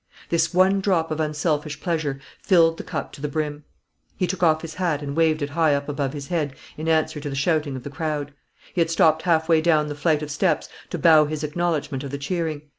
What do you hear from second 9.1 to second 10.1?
halfway down the